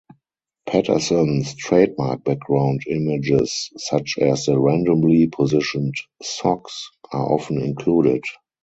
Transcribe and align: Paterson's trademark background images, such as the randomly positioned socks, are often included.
Paterson's 0.67 1.53
trademark 1.53 2.23
background 2.23 2.81
images, 2.87 3.69
such 3.77 4.17
as 4.19 4.47
the 4.47 4.57
randomly 4.57 5.27
positioned 5.27 5.93
socks, 6.23 6.89
are 7.13 7.31
often 7.33 7.61
included. 7.61 8.23